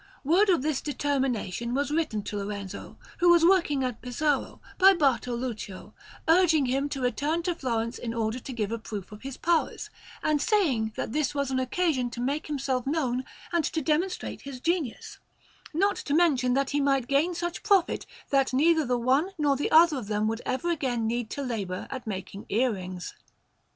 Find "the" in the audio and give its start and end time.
18.83-18.97, 19.55-19.69